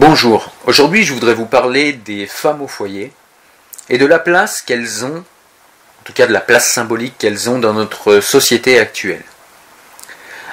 Bonjour, 0.00 0.52
aujourd'hui 0.64 1.02
je 1.02 1.12
voudrais 1.12 1.34
vous 1.34 1.44
parler 1.44 1.92
des 1.92 2.28
femmes 2.28 2.62
au 2.62 2.68
foyer 2.68 3.10
et 3.88 3.98
de 3.98 4.06
la 4.06 4.20
place 4.20 4.62
qu'elles 4.62 5.04
ont, 5.04 5.16
en 5.16 6.04
tout 6.04 6.12
cas 6.12 6.28
de 6.28 6.32
la 6.32 6.40
place 6.40 6.70
symbolique 6.70 7.18
qu'elles 7.18 7.50
ont 7.50 7.58
dans 7.58 7.72
notre 7.72 8.20
société 8.20 8.78
actuelle. 8.78 9.24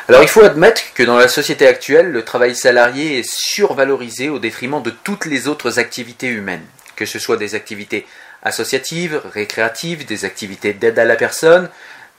Alors 0.09 0.23
il 0.23 0.29
faut 0.29 0.43
admettre 0.43 0.81
que 0.95 1.03
dans 1.03 1.17
la 1.17 1.27
société 1.27 1.67
actuelle, 1.67 2.11
le 2.11 2.25
travail 2.25 2.55
salarié 2.55 3.19
est 3.19 3.29
survalorisé 3.29 4.29
au 4.29 4.39
détriment 4.39 4.81
de 4.81 4.89
toutes 4.89 5.25
les 5.25 5.47
autres 5.47 5.77
activités 5.77 6.29
humaines, 6.29 6.65
que 6.95 7.05
ce 7.05 7.19
soit 7.19 7.37
des 7.37 7.53
activités 7.53 8.07
associatives, 8.41 9.21
récréatives, 9.31 10.07
des 10.07 10.25
activités 10.25 10.73
d'aide 10.73 10.97
à 10.97 11.05
la 11.05 11.17
personne, 11.17 11.69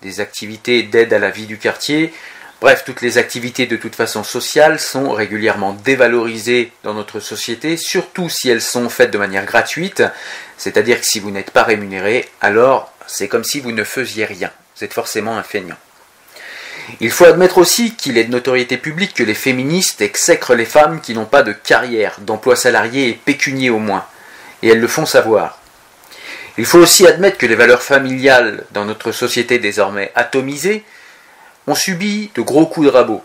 des 0.00 0.20
activités 0.20 0.84
d'aide 0.84 1.12
à 1.12 1.18
la 1.18 1.30
vie 1.30 1.46
du 1.46 1.58
quartier, 1.58 2.14
Bref, 2.60 2.84
toutes 2.86 3.02
les 3.02 3.18
activités 3.18 3.66
de 3.66 3.76
toute 3.76 3.94
façon 3.94 4.24
sociale 4.24 4.80
sont 4.80 5.10
régulièrement 5.10 5.74
dévalorisées 5.84 6.72
dans 6.84 6.94
notre 6.94 7.20
société, 7.20 7.76
surtout 7.76 8.30
si 8.30 8.48
elles 8.48 8.62
sont 8.62 8.88
faites 8.88 9.10
de 9.10 9.18
manière 9.18 9.44
gratuite, 9.44 10.02
c'est-à-dire 10.56 10.98
que 11.00 11.06
si 11.06 11.20
vous 11.20 11.30
n'êtes 11.30 11.50
pas 11.50 11.64
rémunéré, 11.64 12.26
alors 12.40 12.90
c'est 13.06 13.28
comme 13.28 13.44
si 13.44 13.60
vous 13.60 13.72
ne 13.72 13.84
faisiez 13.84 14.24
rien. 14.24 14.50
Vous 14.74 14.84
êtes 14.84 14.94
forcément 14.94 15.36
un 15.36 15.42
feignant. 15.42 15.76
Il 17.00 17.10
faut 17.10 17.26
admettre 17.26 17.58
aussi 17.58 17.94
qu'il 17.94 18.16
est 18.16 18.24
de 18.24 18.32
notoriété 18.32 18.78
publique 18.78 19.12
que 19.12 19.22
les 19.22 19.34
féministes 19.34 20.00
exècrent 20.00 20.54
les 20.54 20.64
femmes 20.64 21.02
qui 21.02 21.12
n'ont 21.12 21.26
pas 21.26 21.42
de 21.42 21.52
carrière, 21.52 22.16
d'emploi 22.20 22.56
salarié 22.56 23.08
et 23.08 23.14
pécunier 23.22 23.68
au 23.68 23.78
moins, 23.78 24.06
et 24.62 24.68
elles 24.68 24.80
le 24.80 24.88
font 24.88 25.04
savoir. 25.04 25.60
Il 26.56 26.64
faut 26.64 26.78
aussi 26.78 27.06
admettre 27.06 27.36
que 27.36 27.44
les 27.44 27.54
valeurs 27.54 27.82
familiales 27.82 28.64
dans 28.72 28.86
notre 28.86 29.12
société 29.12 29.58
désormais 29.58 30.10
atomisée 30.14 30.84
on 31.66 31.74
subit 31.74 32.30
de 32.34 32.42
gros 32.42 32.66
coups 32.66 32.86
de 32.86 32.92
rabot. 32.92 33.22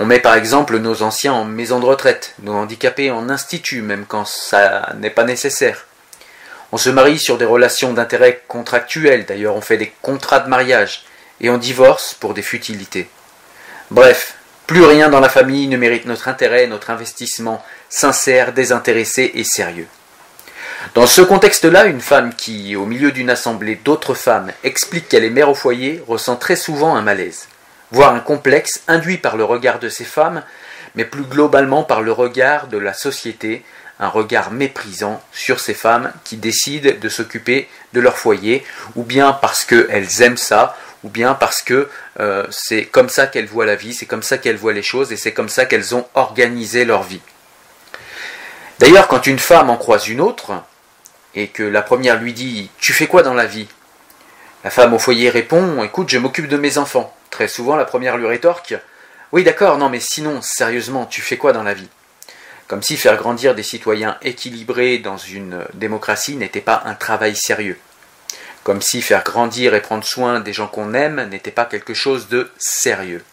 On 0.00 0.06
met 0.06 0.20
par 0.20 0.34
exemple 0.34 0.78
nos 0.78 1.02
anciens 1.02 1.32
en 1.32 1.44
maison 1.44 1.80
de 1.80 1.86
retraite, 1.86 2.34
nos 2.42 2.52
handicapés 2.52 3.10
en 3.10 3.28
institut, 3.28 3.82
même 3.82 4.06
quand 4.06 4.24
ça 4.24 4.92
n'est 4.98 5.10
pas 5.10 5.24
nécessaire. 5.24 5.86
On 6.70 6.76
se 6.76 6.90
marie 6.90 7.18
sur 7.18 7.38
des 7.38 7.44
relations 7.44 7.92
d'intérêt 7.92 8.42
contractuels, 8.46 9.26
d'ailleurs 9.26 9.56
on 9.56 9.60
fait 9.60 9.76
des 9.76 9.92
contrats 10.02 10.40
de 10.40 10.48
mariage, 10.48 11.04
et 11.40 11.50
on 11.50 11.58
divorce 11.58 12.14
pour 12.14 12.34
des 12.34 12.42
futilités. 12.42 13.08
Bref, 13.90 14.34
plus 14.66 14.84
rien 14.84 15.08
dans 15.08 15.20
la 15.20 15.30
famille 15.30 15.66
ne 15.66 15.76
mérite 15.76 16.04
notre 16.04 16.28
intérêt, 16.28 16.66
notre 16.66 16.90
investissement 16.90 17.64
sincère, 17.88 18.52
désintéressé 18.52 19.32
et 19.34 19.44
sérieux. 19.44 19.88
Dans 20.94 21.06
ce 21.06 21.22
contexte-là, 21.22 21.86
une 21.86 22.00
femme 22.00 22.32
qui, 22.34 22.76
au 22.76 22.86
milieu 22.86 23.10
d'une 23.10 23.30
assemblée 23.30 23.74
d'autres 23.74 24.14
femmes, 24.14 24.52
explique 24.62 25.08
qu'elle 25.08 25.24
est 25.24 25.30
mère 25.30 25.50
au 25.50 25.54
foyer, 25.54 26.02
ressent 26.06 26.36
très 26.36 26.54
souvent 26.54 26.94
un 26.94 27.02
malaise, 27.02 27.48
voire 27.90 28.14
un 28.14 28.20
complexe 28.20 28.82
induit 28.86 29.18
par 29.18 29.36
le 29.36 29.42
regard 29.42 29.80
de 29.80 29.88
ces 29.88 30.04
femmes, 30.04 30.42
mais 30.94 31.04
plus 31.04 31.24
globalement 31.24 31.82
par 31.82 32.00
le 32.00 32.12
regard 32.12 32.68
de 32.68 32.78
la 32.78 32.94
société, 32.94 33.64
un 33.98 34.08
regard 34.08 34.52
méprisant 34.52 35.20
sur 35.32 35.58
ces 35.58 35.74
femmes 35.74 36.12
qui 36.22 36.36
décident 36.36 36.92
de 36.98 37.08
s'occuper 37.08 37.68
de 37.92 38.00
leur 38.00 38.16
foyer, 38.16 38.64
ou 38.94 39.02
bien 39.02 39.32
parce 39.32 39.64
qu'elles 39.64 40.22
aiment 40.22 40.36
ça, 40.36 40.76
ou 41.02 41.08
bien 41.08 41.34
parce 41.34 41.60
que 41.60 41.88
euh, 42.20 42.46
c'est 42.50 42.84
comme 42.84 43.08
ça 43.08 43.26
qu'elles 43.26 43.46
voient 43.46 43.66
la 43.66 43.76
vie, 43.76 43.94
c'est 43.94 44.06
comme 44.06 44.22
ça 44.22 44.38
qu'elles 44.38 44.56
voient 44.56 44.72
les 44.72 44.82
choses, 44.82 45.10
et 45.10 45.16
c'est 45.16 45.32
comme 45.32 45.48
ça 45.48 45.66
qu'elles 45.66 45.96
ont 45.96 46.06
organisé 46.14 46.84
leur 46.84 47.02
vie. 47.02 47.20
D'ailleurs, 48.78 49.08
quand 49.08 49.26
une 49.26 49.40
femme 49.40 49.70
en 49.70 49.76
croise 49.76 50.08
une 50.08 50.20
autre, 50.20 50.52
et 51.34 51.48
que 51.48 51.62
la 51.62 51.82
première 51.82 52.20
lui 52.20 52.32
dit 52.32 52.70
Tu 52.78 52.92
fais 52.92 53.06
quoi 53.06 53.22
dans 53.22 53.34
la 53.34 53.46
vie? 53.46 53.68
La 54.64 54.70
femme 54.70 54.94
au 54.94 54.98
foyer 54.98 55.30
répond 55.30 55.82
Écoute, 55.82 56.08
je 56.08 56.18
m'occupe 56.18 56.48
de 56.48 56.56
mes 56.56 56.78
enfants. 56.78 57.14
Très 57.30 57.48
souvent, 57.48 57.76
la 57.76 57.84
première 57.84 58.16
lui 58.16 58.26
rétorque 58.26 58.74
Oui, 59.32 59.42
d'accord, 59.42 59.78
non, 59.78 59.88
mais 59.88 60.00
sinon, 60.00 60.40
sérieusement, 60.42 61.06
tu 61.06 61.22
fais 61.22 61.36
quoi 61.36 61.52
dans 61.52 61.62
la 61.62 61.74
vie? 61.74 61.88
Comme 62.68 62.82
si 62.82 62.96
faire 62.96 63.16
grandir 63.16 63.54
des 63.54 63.62
citoyens 63.62 64.18
équilibrés 64.22 64.98
dans 64.98 65.16
une 65.16 65.64
démocratie 65.74 66.36
n'était 66.36 66.60
pas 66.60 66.82
un 66.84 66.94
travail 66.94 67.34
sérieux. 67.34 67.78
Comme 68.62 68.82
si 68.82 69.02
faire 69.02 69.24
grandir 69.24 69.74
et 69.74 69.80
prendre 69.82 70.04
soin 70.04 70.40
des 70.40 70.52
gens 70.52 70.68
qu'on 70.68 70.94
aime 70.94 71.28
n'était 71.30 71.50
pas 71.50 71.64
quelque 71.64 71.94
chose 71.94 72.28
de 72.28 72.50
sérieux. 72.58 73.24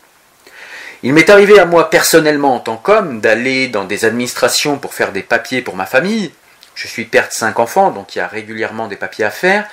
Il 1.03 1.13
m'est 1.13 1.29
arrivé 1.29 1.59
à 1.59 1.66
moi 1.66 1.89
personnellement 1.89 2.56
en 2.56 2.59
tant 2.59 2.78
qu'homme 2.78 3.19
d'aller 3.19 3.67
dans 3.67 3.83
des 3.83 4.06
administrations 4.06 4.78
pour 4.78 4.94
faire 4.94 5.11
des 5.11 5.23
papiers 5.23 5.61
pour 5.61 5.75
ma 5.75 5.85
famille. 5.85 6.33
Je 6.73 6.88
suis 6.88 7.06
père 7.06 7.28
de 7.28 7.33
cinq 7.33 7.59
enfants, 7.59 7.91
donc 7.91 8.16
il 8.16 8.19
y 8.19 8.22
a 8.22 8.28
régulièrement 8.28 8.88
des 8.88 8.95
papiers 8.95 9.25
à 9.25 9.31
faire. 9.31 9.67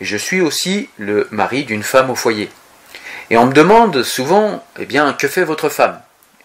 Je 0.00 0.16
suis 0.16 0.40
aussi 0.40 0.88
le 0.98 1.28
mari 1.30 1.64
d'une 1.64 1.82
femme 1.82 2.10
au 2.10 2.14
foyer. 2.14 2.50
Et 3.30 3.36
on 3.36 3.46
me 3.46 3.52
demande 3.52 4.02
souvent, 4.02 4.64
eh 4.78 4.86
bien, 4.86 5.12
que 5.12 5.28
fait 5.28 5.44
votre 5.44 5.68
femme? 5.68 6.00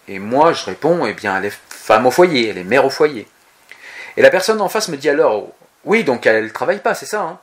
Et 0.07 0.19
moi, 0.19 0.53
je 0.53 0.65
réponds, 0.65 1.05
eh 1.05 1.13
bien, 1.13 1.37
elle 1.37 1.45
est 1.45 1.59
femme 1.69 2.05
au 2.05 2.11
foyer, 2.11 2.49
elle 2.49 2.57
est 2.57 2.63
mère 2.63 2.85
au 2.85 2.89
foyer. 2.89 3.27
Et 4.17 4.21
la 4.21 4.29
personne 4.29 4.61
en 4.61 4.69
face 4.69 4.89
me 4.89 4.97
dit 4.97 5.09
alors, 5.09 5.49
oui, 5.83 6.03
donc 6.03 6.25
elle 6.25 6.45
ne 6.45 6.49
travaille 6.49 6.79
pas, 6.79 6.95
c'est 6.95 7.05
ça 7.05 7.21
hein? 7.21 7.39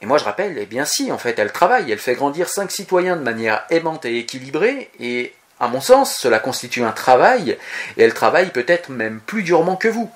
Et 0.00 0.06
moi, 0.06 0.18
je 0.18 0.24
rappelle, 0.24 0.58
eh 0.58 0.66
bien 0.66 0.84
si, 0.84 1.12
en 1.12 1.18
fait, 1.18 1.38
elle 1.38 1.52
travaille, 1.52 1.90
elle 1.90 1.98
fait 1.98 2.14
grandir 2.14 2.48
cinq 2.48 2.72
citoyens 2.72 3.16
de 3.16 3.22
manière 3.22 3.64
aimante 3.70 4.04
et 4.04 4.18
équilibrée, 4.18 4.90
et 4.98 5.32
à 5.62 5.68
mon 5.68 5.80
sens, 5.80 6.16
cela 6.16 6.40
constitue 6.40 6.82
un 6.82 6.90
travail, 6.90 7.56
et 7.96 8.02
elle 8.02 8.14
travaille 8.14 8.50
peut-être 8.50 8.90
même 8.90 9.20
plus 9.24 9.44
durement 9.44 9.76
que 9.76 9.86
vous. 9.86 10.10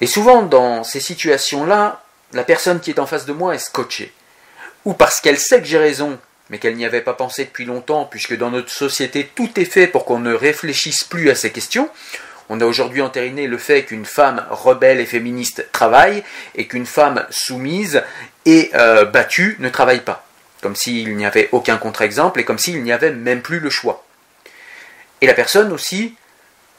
Et 0.00 0.08
souvent, 0.08 0.42
dans 0.42 0.82
ces 0.82 0.98
situations-là, 0.98 2.02
la 2.32 2.42
personne 2.42 2.80
qui 2.80 2.90
est 2.90 2.98
en 2.98 3.06
face 3.06 3.26
de 3.26 3.32
moi 3.32 3.54
est 3.54 3.58
scotchée. 3.58 4.12
Ou 4.84 4.92
parce 4.92 5.20
qu'elle 5.20 5.38
sait 5.38 5.60
que 5.60 5.68
j'ai 5.68 5.78
raison, 5.78 6.18
mais 6.50 6.58
qu'elle 6.58 6.74
n'y 6.74 6.84
avait 6.84 7.00
pas 7.00 7.12
pensé 7.12 7.44
depuis 7.44 7.64
longtemps, 7.64 8.06
puisque 8.06 8.36
dans 8.36 8.50
notre 8.50 8.70
société, 8.70 9.30
tout 9.36 9.50
est 9.60 9.64
fait 9.64 9.86
pour 9.86 10.04
qu'on 10.04 10.18
ne 10.18 10.34
réfléchisse 10.34 11.04
plus 11.04 11.30
à 11.30 11.36
ces 11.36 11.52
questions. 11.52 11.88
On 12.48 12.60
a 12.60 12.66
aujourd'hui 12.66 13.02
entériné 13.02 13.46
le 13.46 13.56
fait 13.56 13.84
qu'une 13.84 14.04
femme 14.04 14.44
rebelle 14.50 14.98
et 14.98 15.06
féministe 15.06 15.68
travaille, 15.70 16.24
et 16.56 16.66
qu'une 16.66 16.86
femme 16.86 17.24
soumise 17.30 18.02
et 18.46 18.72
euh, 18.74 19.04
battue 19.04 19.58
ne 19.60 19.68
travaille 19.68 20.00
pas. 20.00 20.26
Comme 20.60 20.74
s'il 20.74 21.16
n'y 21.16 21.24
avait 21.24 21.50
aucun 21.52 21.76
contre-exemple, 21.76 22.40
et 22.40 22.44
comme 22.44 22.58
s'il 22.58 22.82
n'y 22.82 22.90
avait 22.90 23.12
même 23.12 23.40
plus 23.40 23.60
le 23.60 23.70
choix. 23.70 24.03
Et 25.24 25.26
la 25.26 25.32
personne 25.32 25.72
aussi, 25.72 26.14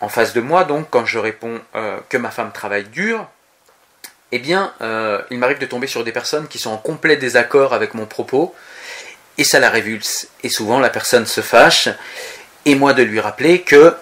en 0.01 0.07
face 0.07 0.33
de 0.33 0.39
moi, 0.39 0.65
donc, 0.65 0.91
quand 0.91 1.03
je 1.03 1.17
réponds 1.17 1.59
euh, 1.73 1.97
que 2.09 2.17
ma 2.17 2.29
femme 2.29 2.51
travaille 2.51 2.83
dur, 2.83 3.27
eh 4.31 4.37
bien, 4.37 4.71
euh, 4.81 5.19
il 5.31 5.39
m'arrive 5.39 5.57
de 5.57 5.65
tomber 5.65 5.87
sur 5.87 6.03
des 6.03 6.11
personnes 6.11 6.47
qui 6.47 6.59
sont 6.59 6.69
en 6.69 6.77
complet 6.77 7.17
désaccord 7.17 7.73
avec 7.73 7.95
mon 7.95 8.05
propos, 8.05 8.53
et 9.39 9.43
ça 9.43 9.59
la 9.59 9.71
révulse. 9.71 10.27
Et 10.43 10.49
souvent, 10.49 10.79
la 10.79 10.91
personne 10.91 11.25
se 11.25 11.41
fâche, 11.41 11.89
et 12.65 12.75
moi 12.75 12.93
de 12.93 13.01
lui 13.01 13.19
rappeler 13.19 13.63
que, 13.63 13.97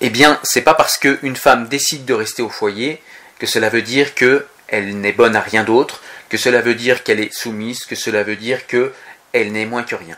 eh 0.00 0.08
bien, 0.08 0.40
c'est 0.42 0.62
pas 0.62 0.72
parce 0.72 0.96
qu'une 0.96 1.36
femme 1.36 1.68
décide 1.68 2.06
de 2.06 2.14
rester 2.14 2.40
au 2.40 2.48
foyer 2.48 3.02
que 3.38 3.46
cela 3.46 3.68
veut 3.68 3.82
dire 3.82 4.14
qu'elle 4.14 5.00
n'est 5.02 5.12
bonne 5.12 5.36
à 5.36 5.42
rien 5.42 5.64
d'autre, 5.64 6.00
que 6.30 6.38
cela 6.38 6.62
veut 6.62 6.76
dire 6.76 7.02
qu'elle 7.02 7.20
est 7.20 7.34
soumise, 7.34 7.84
que 7.84 7.94
cela 7.94 8.22
veut 8.22 8.36
dire 8.36 8.66
qu'elle 8.66 9.52
n'est 9.52 9.66
moins 9.66 9.82
que 9.82 9.96
rien. 9.96 10.16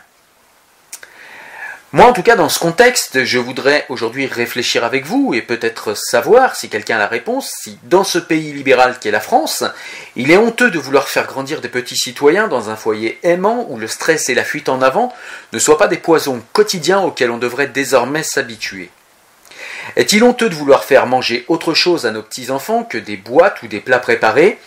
Moi, 1.95 2.07
en 2.07 2.11
tout 2.11 2.23
cas, 2.23 2.35
dans 2.35 2.49
ce 2.49 2.59
contexte, 2.59 3.23
je 3.23 3.39
voudrais 3.39 3.85
aujourd'hui 3.87 4.25
réfléchir 4.25 4.83
avec 4.83 5.05
vous 5.05 5.33
et 5.33 5.41
peut-être 5.41 5.95
savoir, 5.95 6.57
si 6.57 6.67
quelqu'un 6.67 6.97
a 6.97 6.99
la 6.99 7.07
réponse, 7.07 7.53
si 7.61 7.79
dans 7.83 8.03
ce 8.03 8.19
pays 8.19 8.51
libéral 8.51 8.97
qu'est 8.99 9.11
la 9.11 9.21
France, 9.21 9.63
il 10.17 10.29
est 10.29 10.35
honteux 10.35 10.69
de 10.69 10.77
vouloir 10.77 11.07
faire 11.07 11.25
grandir 11.25 11.61
des 11.61 11.69
petits 11.69 11.95
citoyens 11.95 12.49
dans 12.49 12.69
un 12.69 12.75
foyer 12.75 13.17
aimant 13.23 13.65
où 13.69 13.77
le 13.77 13.87
stress 13.87 14.27
et 14.27 14.35
la 14.35 14.43
fuite 14.43 14.67
en 14.67 14.81
avant 14.81 15.13
ne 15.53 15.57
soient 15.57 15.77
pas 15.77 15.87
des 15.87 15.95
poisons 15.95 16.43
quotidiens 16.51 16.99
auxquels 16.99 17.31
on 17.31 17.37
devrait 17.37 17.67
désormais 17.67 18.23
s'habituer. 18.23 18.89
Est-il 19.95 20.21
honteux 20.25 20.49
de 20.49 20.55
vouloir 20.55 20.83
faire 20.83 21.07
manger 21.07 21.45
autre 21.47 21.73
chose 21.73 22.05
à 22.05 22.11
nos 22.11 22.23
petits-enfants 22.23 22.83
que 22.83 22.97
des 22.97 23.15
boîtes 23.15 23.63
ou 23.63 23.67
des 23.67 23.79
plats 23.79 23.99
préparés, 23.99 24.59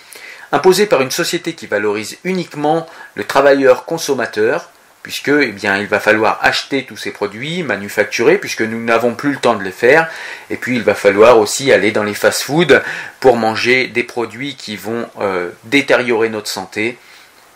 imposés 0.51 0.87
par 0.87 1.03
une 1.03 1.11
société 1.11 1.53
qui 1.53 1.67
valorise 1.67 2.17
uniquement 2.25 2.87
le 3.17 3.25
travailleur 3.25 3.85
consommateur, 3.85 4.71
puisque 5.09 5.29
eh 5.29 5.53
bien, 5.53 5.79
il 5.79 5.87
va 5.87 6.01
falloir 6.01 6.39
acheter 6.43 6.85
tous 6.85 6.99
ces 6.99 7.13
produits 7.13 7.63
manufacturés, 7.63 8.37
puisque 8.37 8.61
nous 8.61 8.85
n'avons 8.85 9.15
plus 9.15 9.33
le 9.33 9.39
temps 9.39 9.55
de 9.55 9.65
les 9.65 9.73
faire, 9.73 10.07
et 10.51 10.59
puis 10.59 10.77
il 10.77 10.83
va 10.83 10.95
falloir 10.95 11.39
aussi 11.39 11.73
aller 11.73 11.93
dans 11.93 12.05
les 12.05 12.13
fast-foods 12.13 12.83
pour 13.19 13.39
manger 13.39 13.87
des 13.87 14.03
produits 14.03 14.55
qui 14.55 14.77
vont 14.77 15.09
euh, 15.19 15.49
détériorer 15.65 16.29
notre 16.29 16.51
santé, 16.51 16.99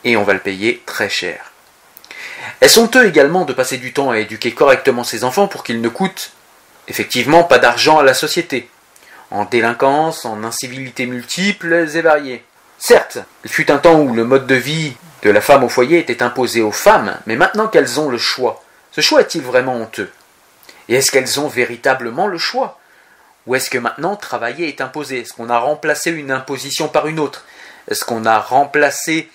et 0.03 0.17
on 0.17 0.25
va 0.25 0.33
le 0.33 0.39
payer 0.39 0.83
très 0.87 1.11
cher. 1.11 1.53
Est-ce 2.63 2.81
honteux 2.81 3.07
également 3.07 3.45
de 3.45 3.53
passer 3.53 3.77
du 3.77 3.93
temps 3.93 4.11
à 4.11 4.19
éduquer 4.19 4.53
correctement 4.53 5.05
ses 5.05 5.23
enfants 5.23 5.47
pour 5.47 5.63
qu'ils 5.63 5.83
ne 5.83 5.91
coûtent 5.91 6.33
effectivement 6.89 7.45
pas 7.45 7.59
d'argent 7.59 7.99
à 7.99 8.03
la 8.03 8.15
société, 8.15 8.71
en 9.31 9.45
délinquance, 9.45 10.25
en 10.25 10.43
incivilités 10.43 11.05
multiples 11.05 11.87
et 11.95 12.01
variées. 12.01 12.45
Certes, 12.79 13.19
il 13.45 13.51
fut 13.51 13.71
un 13.71 13.77
temps 13.77 14.01
où 14.01 14.15
le 14.15 14.25
mode 14.25 14.47
de 14.47 14.55
vie 14.55 14.95
de 15.23 15.31
la 15.31 15.41
femme 15.41 15.65
au 15.65 15.69
foyer 15.69 15.99
était 15.99 16.23
imposé 16.23 16.63
aux 16.63 16.73
femmes, 16.73 17.17
mais 17.27 17.37
maintenant 17.37 17.69
qu'elles 17.69 18.01
ont 18.01 18.09
le 18.09 18.19
choix, 18.19 18.63
ce 18.91 19.01
choix 19.01 19.21
est-il 19.21 19.43
vraiment 19.43 19.75
honteux? 19.75 20.11
Et 20.89 20.97
est-ce 20.97 21.11
qu'elles 21.11 21.41
ont 21.41 21.49
véritablement 21.49 22.27
le 22.27 22.39
choix? 22.39 22.79
Ou 23.47 23.55
est-ce 23.55 23.71
que 23.71 23.79
maintenant 23.79 24.17
travailler 24.17 24.69
est 24.69 24.81
imposé? 24.81 25.21
Est-ce 25.21 25.33
qu'on 25.33 25.49
a 25.49 25.59
remplacé 25.59 26.11
une 26.11 26.31
imposition 26.31 26.89
par 26.89 27.07
une 27.07 27.19
autre? 27.19 27.45
Est-ce 27.89 28.05
qu'on 28.05 28.27
a 28.27 28.39
remplacé 28.39 29.31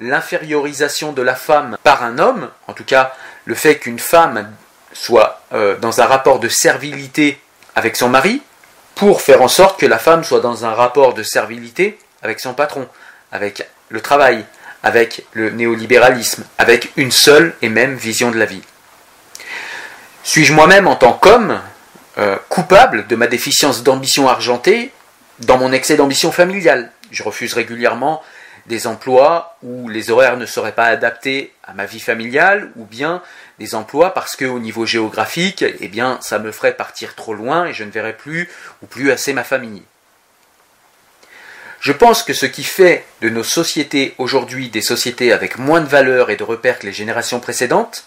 l'infériorisation 0.00 1.12
de 1.12 1.22
la 1.22 1.34
femme 1.34 1.78
par 1.82 2.02
un 2.02 2.18
homme? 2.18 2.50
En 2.66 2.72
tout 2.72 2.84
cas, 2.84 3.14
le 3.44 3.54
fait 3.54 3.78
qu'une 3.78 3.98
femme 3.98 4.52
soit 4.92 5.40
euh, 5.52 5.76
dans 5.76 6.00
un 6.00 6.06
rapport 6.06 6.40
de 6.40 6.48
servilité 6.48 7.40
avec 7.74 7.96
son 7.96 8.08
mari 8.08 8.42
pour 8.94 9.20
faire 9.20 9.42
en 9.42 9.48
sorte 9.48 9.78
que 9.78 9.86
la 9.86 9.98
femme 9.98 10.24
soit 10.24 10.40
dans 10.40 10.64
un 10.64 10.72
rapport 10.72 11.14
de 11.14 11.22
servilité 11.22 11.98
avec 12.22 12.40
son 12.40 12.54
patron, 12.54 12.88
avec 13.30 13.68
le 13.90 14.00
travail, 14.00 14.44
avec 14.82 15.24
le 15.32 15.50
néolibéralisme, 15.50 16.44
avec 16.58 16.92
une 16.96 17.10
seule 17.10 17.54
et 17.62 17.68
même 17.68 17.94
vision 17.94 18.30
de 18.30 18.38
la 18.38 18.46
vie. 18.46 18.62
Suis-je 20.22 20.52
moi-même 20.52 20.86
en 20.86 20.96
tant 20.96 21.12
qu'homme 21.12 21.60
euh, 22.18 22.36
coupable 22.48 23.06
de 23.06 23.16
ma 23.16 23.26
déficience 23.26 23.82
d'ambition 23.82 24.28
argentée 24.28 24.92
dans 25.40 25.58
mon 25.58 25.72
excès 25.72 25.96
d'ambition 25.96 26.32
familiale? 26.32 26.90
Je 27.10 27.22
refuse 27.22 27.54
régulièrement 27.54 28.22
des 28.66 28.86
emplois 28.86 29.56
où 29.62 29.88
les 29.88 30.10
horaires 30.10 30.36
ne 30.36 30.46
seraient 30.46 30.72
pas 30.72 30.86
adaptés 30.86 31.52
à 31.64 31.72
ma 31.72 31.86
vie 31.86 32.00
familiale, 32.00 32.70
ou 32.76 32.84
bien 32.84 33.22
des 33.58 33.74
emplois 33.74 34.12
parce 34.12 34.36
que 34.36 34.44
au 34.44 34.58
niveau 34.58 34.86
géographique, 34.86 35.64
eh 35.80 35.88
bien, 35.88 36.18
ça 36.20 36.38
me 36.38 36.52
ferait 36.52 36.76
partir 36.76 37.14
trop 37.14 37.34
loin 37.34 37.66
et 37.66 37.72
je 37.72 37.84
ne 37.84 37.90
verrais 37.90 38.16
plus 38.16 38.48
ou 38.82 38.86
plus 38.86 39.10
assez 39.10 39.32
ma 39.32 39.44
famille. 39.44 39.82
Je 41.86 41.92
pense 41.92 42.24
que 42.24 42.34
ce 42.34 42.46
qui 42.46 42.64
fait 42.64 43.04
de 43.20 43.28
nos 43.28 43.44
sociétés 43.44 44.16
aujourd'hui 44.18 44.70
des 44.70 44.82
sociétés 44.82 45.30
avec 45.30 45.56
moins 45.56 45.80
de 45.80 45.86
valeur 45.86 46.30
et 46.30 46.36
de 46.36 46.42
repères 46.42 46.80
que 46.80 46.86
les 46.86 46.92
générations 46.92 47.38
précédentes, 47.38 48.02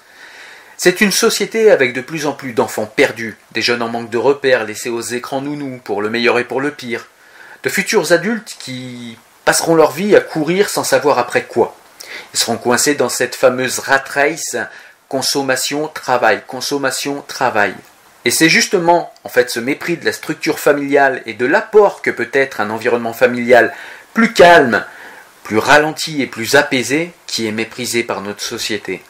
c'est 0.76 1.00
une 1.00 1.14
société 1.14 1.72
avec 1.72 1.94
de 1.94 2.02
plus 2.02 2.26
en 2.26 2.34
plus 2.34 2.52
d'enfants 2.52 2.92
perdus, 2.94 3.38
des 3.54 3.62
jeunes 3.62 3.82
en 3.82 3.88
manque 3.88 4.10
de 4.10 4.18
repères 4.18 4.66
laissés 4.66 4.90
aux 4.90 5.00
écrans 5.00 5.40
nounous 5.40 5.80
pour 5.82 6.02
le 6.02 6.10
meilleur 6.10 6.38
et 6.40 6.44
pour 6.44 6.60
le 6.60 6.72
pire, 6.72 7.08
de 7.64 7.70
futurs 7.70 8.12
adultes 8.12 8.58
qui 8.60 9.18
passeront 9.46 9.76
leur 9.76 9.94
vie 9.94 10.14
à 10.14 10.20
courir 10.20 10.68
sans 10.70 10.84
savoir 10.84 11.18
après 11.18 11.46
quoi. 11.46 11.74
Ils 12.34 12.40
seront 12.42 12.58
coincés 12.58 12.96
dans 12.96 13.08
cette 13.08 13.36
fameuse 13.36 13.80
rat 13.80 14.04
race 14.14 14.58
consommation, 15.08 15.88
travail, 15.88 16.44
consommation, 16.46 17.24
travail. 17.30 17.74
Et 18.26 18.32
c'est 18.32 18.50
justement, 18.50 19.14
en 19.24 19.30
fait, 19.30 19.50
ce 19.50 19.60
mépris 19.60 19.98
de 19.98 20.06
la 20.06 20.12
structure 20.12 20.60
familiale 20.60 21.22
et 21.26 21.34
de 21.34 21.46
l'apport 21.46 22.02
que 22.02 22.12
peut 22.12 22.30
être 22.34 22.60
un 22.60 22.70
environnement 22.70 23.14
familial 23.14 23.74
plus 24.14 24.34
calme, 24.34 24.84
plus 25.44 25.58
ralenti 25.58 26.22
et 26.22 26.28
plus 26.28 26.56
apaisé 26.56 27.12
qui 27.28 27.48
est 27.48 27.52
méprisé 27.52 28.04
par 28.04 28.22
notre 28.22 28.42
société. 28.42 29.02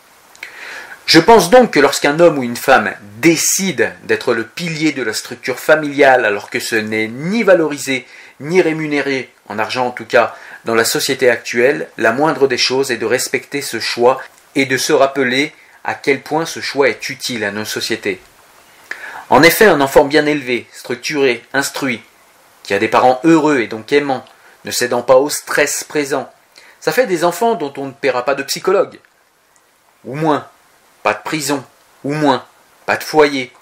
Je 1.05 1.19
pense 1.19 1.49
donc 1.49 1.71
que 1.71 1.79
lorsqu'un 1.79 2.19
homme 2.19 2.37
ou 2.37 2.43
une 2.43 2.55
femme 2.55 2.93
décide 3.17 3.93
d'être 4.03 4.35
le 4.35 4.43
pilier 4.43 4.91
de 4.91 5.01
la 5.01 5.13
structure 5.13 5.59
familiale 5.59 6.23
alors 6.23 6.51
que 6.51 6.59
ce 6.59 6.75
n'est 6.75 7.07
ni 7.07 7.41
valorisé 7.41 8.05
ni 8.39 8.61
rémunéré, 8.61 9.31
en 9.47 9.57
argent 9.57 9.87
en 9.87 9.91
tout 9.91 10.05
cas, 10.05 10.35
dans 10.65 10.75
la 10.75 10.85
société 10.85 11.29
actuelle, 11.29 11.87
la 11.97 12.11
moindre 12.11 12.47
des 12.47 12.59
choses 12.59 12.91
est 12.91 12.97
de 12.97 13.07
respecter 13.07 13.61
ce 13.61 13.79
choix 13.79 14.21
et 14.55 14.65
de 14.65 14.77
se 14.77 14.93
rappeler 14.93 15.51
à 15.83 15.95
quel 15.95 16.21
point 16.21 16.45
ce 16.45 16.59
choix 16.59 16.89
est 16.89 17.09
utile 17.09 17.43
à 17.43 17.51
nos 17.51 17.65
sociétés. 17.65 18.21
En 19.29 19.43
effet, 19.43 19.65
un 19.65 19.81
enfant 19.81 20.05
bien 20.05 20.25
élevé, 20.25 20.67
structuré, 20.73 21.43
instruit, 21.53 22.01
qui 22.63 22.73
a 22.73 22.79
des 22.79 22.87
parents 22.87 23.19
heureux 23.23 23.59
et 23.59 23.67
donc 23.67 23.91
aimants, 23.91 24.25
ne 24.65 24.71
cédant 24.71 25.03
pas 25.03 25.17
au 25.17 25.29
stress 25.29 25.83
présent, 25.83 26.31
ça 26.79 26.91
fait 26.91 27.05
des 27.05 27.23
enfants 27.23 27.55
dont 27.55 27.73
on 27.77 27.87
ne 27.87 27.91
paiera 27.91 28.25
pas 28.25 28.35
de 28.35 28.43
psychologue. 28.43 28.99
Ou 30.05 30.15
moins, 30.15 30.47
pas 31.03 31.13
de 31.13 31.21
prison, 31.23 31.63
ou 32.03 32.13
moins, 32.13 32.45
pas 32.85 32.97
de 32.97 33.03
foyer, 33.03 33.53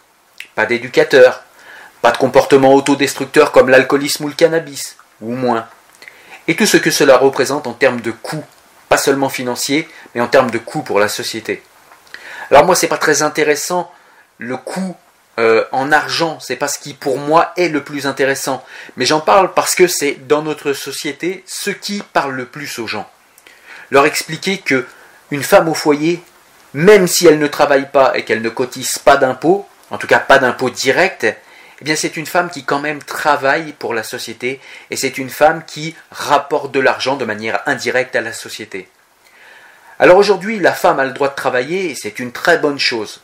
pas 0.55 0.65
d'éducateur, 0.65 1.43
pas 2.01 2.11
de 2.11 2.17
comportement 2.17 2.73
autodestructeur 2.73 3.51
comme 3.51 3.69
l'alcoolisme 3.69 4.25
ou 4.25 4.27
le 4.29 4.35
cannabis, 4.35 4.97
ou 5.19 5.33
moins. 5.33 5.67
Et 6.47 6.55
tout 6.55 6.65
ce 6.65 6.77
que 6.77 6.91
cela 6.91 7.17
représente 7.17 7.67
en 7.67 7.73
termes 7.73 8.01
de 8.01 8.11
coûts, 8.11 8.45
pas 8.87 8.97
seulement 8.97 9.29
financiers, 9.29 9.89
mais 10.15 10.21
en 10.21 10.27
termes 10.27 10.51
de 10.51 10.59
coûts 10.59 10.83
pour 10.83 10.99
la 10.99 11.09
société. 11.09 11.61
Alors 12.51 12.65
moi, 12.65 12.75
c'est 12.75 12.87
pas 12.87 12.97
très 12.97 13.21
intéressant 13.21 13.91
le 14.37 14.55
coût 14.55 14.95
euh, 15.39 15.63
en 15.71 15.91
argent, 15.91 16.39
c'est 16.39 16.55
pas 16.55 16.67
ce 16.67 16.79
qui 16.79 16.93
pour 16.93 17.19
moi 17.19 17.53
est 17.57 17.69
le 17.69 17.83
plus 17.83 18.07
intéressant. 18.07 18.65
Mais 18.95 19.05
j'en 19.05 19.19
parle 19.19 19.53
parce 19.53 19.75
que 19.75 19.87
c'est 19.87 20.27
dans 20.27 20.41
notre 20.41 20.73
société 20.73 21.43
ce 21.45 21.69
qui 21.69 22.01
parle 22.13 22.33
le 22.33 22.45
plus 22.45 22.79
aux 22.79 22.87
gens. 22.87 23.09
Leur 23.91 24.05
expliquer 24.05 24.57
que 24.57 24.85
une 25.29 25.43
femme 25.43 25.69
au 25.69 25.73
foyer, 25.73 26.23
même 26.73 27.07
si 27.07 27.27
elle 27.27 27.39
ne 27.39 27.47
travaille 27.47 27.89
pas 27.91 28.17
et 28.17 28.25
qu'elle 28.25 28.41
ne 28.41 28.49
cotise 28.49 28.97
pas 28.97 29.17
d'impôts, 29.17 29.67
en 29.91 29.97
tout 29.97 30.07
cas 30.07 30.19
pas 30.19 30.39
d'impôts 30.39 30.71
directs, 30.71 31.25
eh 31.79 31.85
bien 31.85 31.95
c'est 31.95 32.17
une 32.17 32.25
femme 32.25 32.49
qui 32.49 32.63
quand 32.63 32.79
même 32.79 33.03
travaille 33.03 33.73
pour 33.73 33.93
la 33.93 34.03
société 34.03 34.59
et 34.89 34.95
c'est 34.95 35.19
une 35.19 35.29
femme 35.29 35.63
qui 35.65 35.95
rapporte 36.09 36.71
de 36.71 36.79
l'argent 36.79 37.15
de 37.15 37.25
manière 37.25 37.61
indirecte 37.67 38.15
à 38.15 38.21
la 38.21 38.33
société. 38.33 38.89
Alors 39.99 40.17
aujourd'hui, 40.17 40.59
la 40.59 40.73
femme 40.73 40.99
a 40.99 41.05
le 41.05 41.13
droit 41.13 41.29
de 41.29 41.35
travailler 41.35 41.91
et 41.91 41.95
c'est 41.95 42.19
une 42.19 42.31
très 42.31 42.57
bonne 42.57 42.79
chose. 42.79 43.21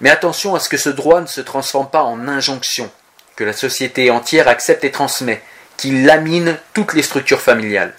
Mais 0.00 0.10
attention 0.10 0.54
à 0.54 0.60
ce 0.60 0.68
que 0.68 0.76
ce 0.76 0.90
droit 0.90 1.20
ne 1.20 1.26
se 1.26 1.40
transforme 1.40 1.88
pas 1.88 2.02
en 2.02 2.28
injonction, 2.28 2.90
que 3.36 3.44
la 3.44 3.52
société 3.52 4.10
entière 4.10 4.48
accepte 4.48 4.84
et 4.84 4.90
transmet, 4.90 5.42
qui 5.76 6.02
lamine 6.02 6.58
toutes 6.72 6.94
les 6.94 7.02
structures 7.02 7.40
familiales. 7.40 7.94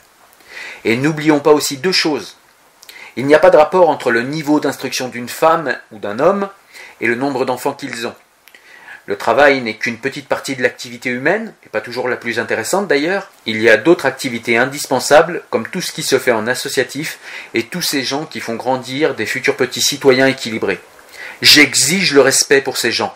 Et 0.84 0.98
n'oublions 0.98 1.40
pas 1.40 1.52
aussi 1.52 1.78
deux 1.78 1.92
choses. 1.92 2.38
Il 3.16 3.26
n'y 3.26 3.36
a 3.36 3.40
pas 3.40 3.50
de 3.50 3.58
rapport 3.58 3.90
entre 3.90 4.12
le 4.12 4.24
niveau 4.24 4.60
d'instruction 4.60 5.08
d'une 5.08 5.30
femme 5.30 5.78
ou 5.92 6.00
d'un 6.00 6.20
homme 6.20 6.50
et 7.02 7.08
le 7.08 7.16
nombre 7.16 7.46
d'enfants 7.46 7.74
qu'ils 7.74 8.08
ont. 8.08 8.16
Le 9.08 9.18
travail 9.18 9.62
n'est 9.62 9.76
qu'une 9.76 10.00
petite 10.00 10.28
partie 10.28 10.56
de 10.56 10.64
l'activité 10.64 11.10
humaine, 11.12 11.54
et 11.64 11.70
pas 11.70 11.80
toujours 11.80 12.10
la 12.10 12.16
plus 12.18 12.40
intéressante 12.40 12.88
d'ailleurs. 12.88 13.30
Il 13.46 13.62
y 13.62 13.70
a 13.70 13.78
d'autres 13.78 14.08
activités 14.08 14.58
indispensables, 14.58 15.44
comme 15.52 15.68
tout 15.68 15.82
ce 15.82 15.92
qui 15.92 16.02
se 16.02 16.18
fait 16.18 16.32
en 16.32 16.48
associatif, 16.48 17.20
et 17.54 17.64
tous 17.64 17.84
ces 17.84 18.04
gens 18.04 18.26
qui 18.26 18.40
font 18.40 18.56
grandir 18.56 19.14
des 19.14 19.28
futurs 19.28 19.58
petits 19.58 19.82
citoyens 19.82 20.26
équilibrés. 20.26 20.80
J'exige 21.42 22.14
le 22.14 22.22
respect 22.22 22.62
pour 22.62 22.78
ces 22.78 22.92
gens. 22.92 23.16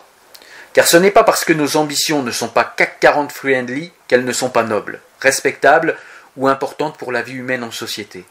Car 0.74 0.88
ce 0.88 0.98
n'est 0.98 1.12
pas 1.12 1.24
parce 1.24 1.46
que 1.46 1.54
nos 1.54 1.78
ambitions 1.78 2.22
ne 2.22 2.32
sont 2.32 2.50
pas 2.50 2.64
CAC 2.64 3.00
40 3.00 3.32
friendly 3.32 3.92
qu'elles 4.08 4.26
ne 4.26 4.34
sont 4.34 4.50
pas 4.50 4.64
nobles, 4.64 5.02
respectables 5.20 5.98
ou 6.38 6.48
importantes 6.48 6.98
pour 6.98 7.12
la 7.12 7.22
vie 7.22 7.34
humaine 7.34 7.64
en 7.64 7.72
société. 7.72 8.26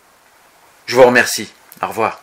Je 0.86 0.94
vous 0.94 1.04
remercie. 1.04 1.52
Au 1.82 1.88
revoir. 1.88 2.22